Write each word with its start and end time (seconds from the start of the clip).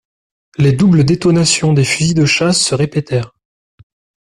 Les 0.57 0.71
doubles 0.73 1.03
détonations 1.05 1.73
des 1.73 1.83
fusils 1.83 2.15
de 2.15 2.25
chasse 2.25 2.59
se 2.59 2.73
répétèrent. 2.73 3.35